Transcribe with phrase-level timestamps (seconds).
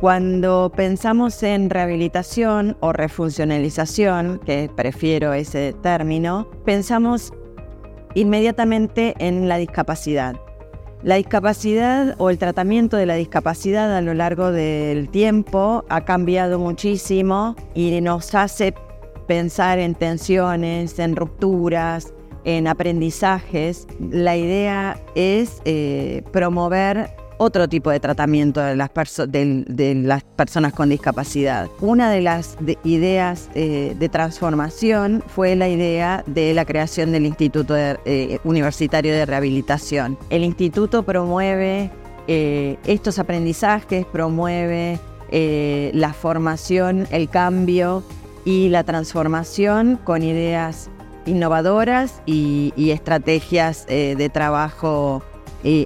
[0.00, 7.32] Cuando pensamos en rehabilitación o refuncionalización, que prefiero ese término, pensamos
[8.14, 10.36] inmediatamente en la discapacidad.
[11.02, 16.60] La discapacidad o el tratamiento de la discapacidad a lo largo del tiempo ha cambiado
[16.60, 18.74] muchísimo y nos hace
[19.26, 23.88] pensar en tensiones, en rupturas, en aprendizajes.
[23.98, 28.90] La idea es eh, promover otro tipo de tratamiento de las,
[29.28, 31.68] de, las personas con discapacidad.
[31.80, 37.74] Una de las ideas eh, de transformación fue la idea de la creación del Instituto
[37.76, 40.18] eh, Universitario de Rehabilitación.
[40.30, 41.90] El instituto promueve
[42.26, 44.98] eh, estos aprendizajes, promueve
[45.30, 48.02] la formación, el cambio
[48.46, 50.88] y la transformación con ideas
[51.26, 55.22] innovadoras y estrategias de trabajo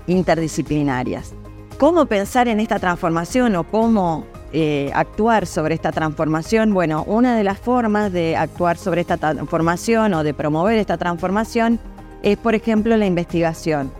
[0.07, 1.35] interdisciplinarias.
[1.83, 6.73] ¿Cómo pensar en esta transformación o cómo eh, actuar sobre esta transformación?
[6.73, 11.81] Bueno, una de las formas de actuar sobre esta transformación o de promover esta transformación
[12.23, 13.91] es, por ejemplo, la investigación.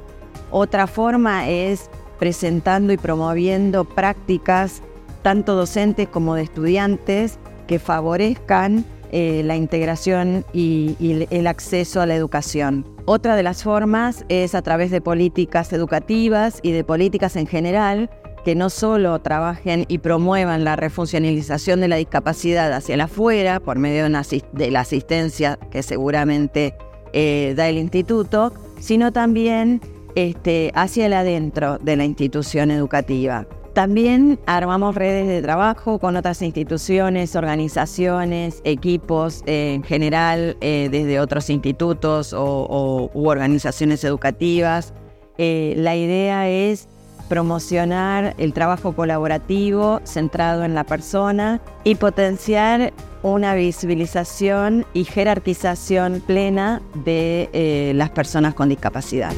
[0.53, 4.81] Otra forma es presentando y promoviendo prácticas
[5.23, 12.15] tanto docentes como de estudiantes que favorezcan eh, la integración y, el acceso a la
[12.15, 12.87] educación.
[13.05, 18.11] Otra de las formas es a través de políticas educativas y de políticas en general
[18.45, 23.79] que no solo trabajen y promuevan la refuncionalización de la discapacidad hacia el afuera por
[23.79, 26.75] medio de, la asistencia que seguramente
[27.13, 29.81] eh, da el instituto, sino también
[30.15, 33.47] este, hacia el adentro de la institución educativa.
[33.73, 41.21] También armamos redes de trabajo con otras instituciones, organizaciones, equipos eh, en general, eh, desde
[41.21, 44.93] otros institutos o, u organizaciones educativas.
[45.39, 46.87] Eh, la idea es
[47.31, 52.93] promocionar el trabajo colaborativo centrado en la persona y potenciar
[53.23, 59.33] una visibilización y jerarquización plena de las personas con discapacidad.